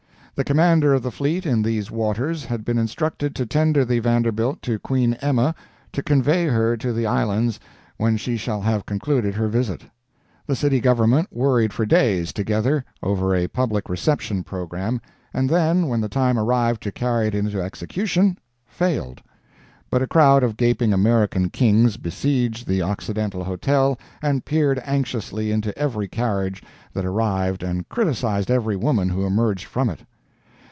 [0.33, 4.63] The commander of the fleet in these waters had been instructed to tender the Vanderbilt
[4.63, 5.53] to Queen Emma
[5.91, 7.59] to convey her to the Islands
[7.97, 9.83] when she shall have concluded her visit.
[10.47, 14.99] The City government worried for days together over a public reception programme,
[15.31, 19.21] and then, when the time arrived to carry it into execution, failed.
[19.91, 25.77] But a crowd of gaping American kings besieged the Occidental Hotel and peered anxiously into
[25.77, 26.63] every carriage
[26.93, 29.99] that arrived and criticised every woman who emerged from it.